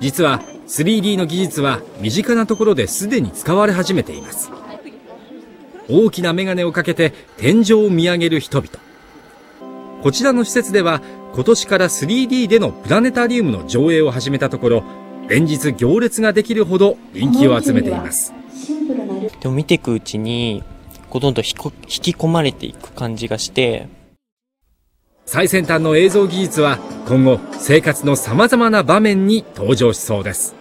[0.00, 4.50] 実は 3D の技術は身近なところですでに使われ始めています。
[5.88, 8.70] 大きな眼鏡をかけて天井を見上げる人々。
[10.02, 11.02] こちらの施設では
[11.34, 14.84] 今年から 3D でのプラネタリウムの上映を始めたところ
[15.28, 18.32] 連日行列ができるほど人気を集めています。
[19.40, 20.64] でも見ていくうちに
[21.12, 21.56] どんどん引き
[22.12, 23.88] 込まれていく感じがして。
[25.26, 26.78] 最先端の映像技術は
[27.10, 30.59] 今後生活の様々な場面に登場しそうです。